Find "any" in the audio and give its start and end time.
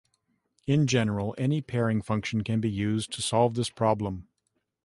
1.37-1.61